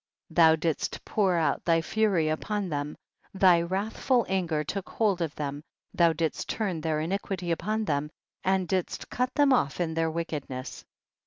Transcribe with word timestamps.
12. 0.33 0.35
Thou 0.35 0.55
didst 0.55 1.05
pour 1.05 1.35
out 1.35 1.63
thy 1.63 1.79
fury 1.79 2.27
upon 2.27 2.69
them, 2.69 2.97
thy 3.35 3.61
wrathful 3.61 4.25
anger 4.27 4.63
took 4.63 4.89
hold 4.89 5.21
of 5.21 5.35
them, 5.35 5.61
thou 5.93 6.11
didst 6.11 6.49
turn 6.49 6.81
their 6.81 6.99
iniquity 6.99 7.51
upon 7.51 7.85
them, 7.85 8.09
and 8.43 8.67
didst 8.67 9.11
cut 9.11 9.31
them 9.35 9.53
off 9.53 9.79
in 9.79 9.93
their 9.93 10.09
wickedness. 10.09 10.83